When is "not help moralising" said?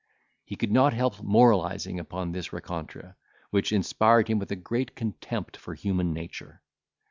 0.71-1.99